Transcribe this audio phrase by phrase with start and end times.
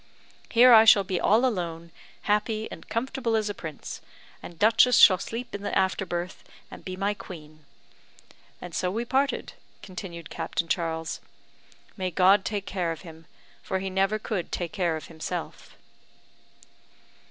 [0.49, 1.91] Here I shall be all alone,
[2.23, 4.01] happy and comfortable as a prince,
[4.41, 7.63] and Duchess shall sleep in the after berth, and be my queen.'
[8.59, 9.53] And so we parted,"
[9.83, 11.19] continued Captain Charles.
[11.97, 13.27] "May God take care of him,
[13.61, 15.77] for he never could take care of himself."